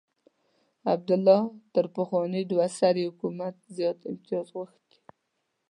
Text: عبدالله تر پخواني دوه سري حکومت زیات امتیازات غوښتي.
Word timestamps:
عبدالله 0.93 1.41
تر 1.73 1.85
پخواني 1.97 2.41
دوه 2.51 2.67
سري 2.79 3.03
حکومت 3.09 3.55
زیات 3.77 3.99
امتیازات 4.09 4.49
غوښتي. 4.55 4.97